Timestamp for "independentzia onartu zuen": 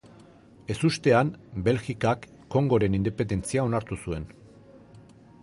3.01-4.27